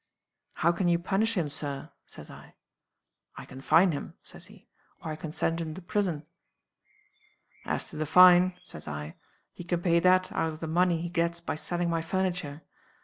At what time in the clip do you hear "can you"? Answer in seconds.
0.71-0.97